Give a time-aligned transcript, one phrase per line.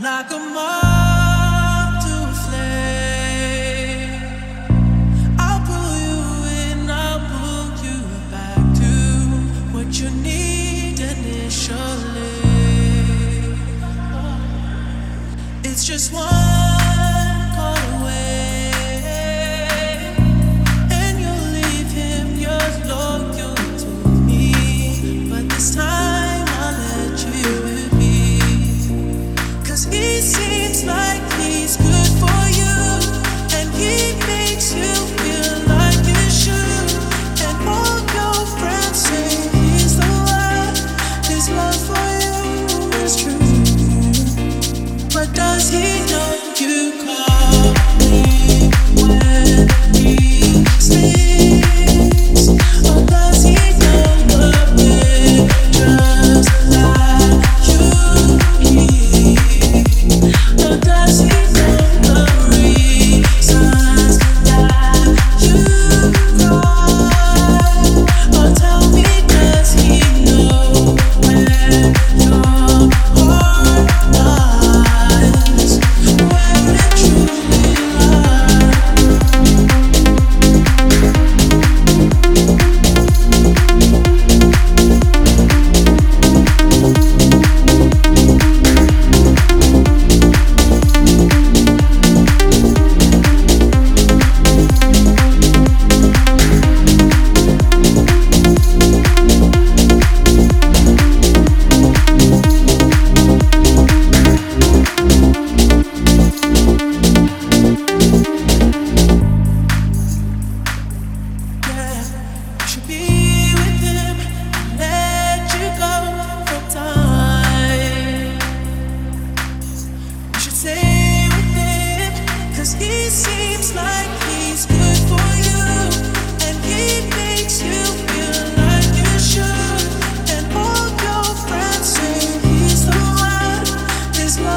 [0.00, 4.22] like a moth to a flame.
[5.38, 6.18] I'll pull you
[6.60, 8.00] in, I'll pull you
[8.30, 8.90] back to
[9.74, 12.40] what you need initially.
[15.62, 16.61] It's just one.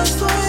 [0.05, 0.44] just